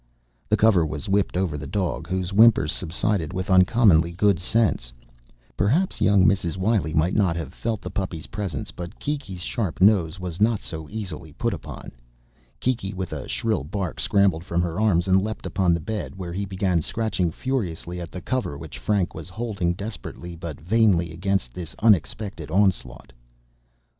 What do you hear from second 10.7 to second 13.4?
easily put upon. Kiki, with a